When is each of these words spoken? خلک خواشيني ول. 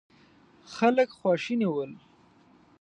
خلک 0.75 1.07
خواشيني 1.19 1.67
ول. 1.71 1.91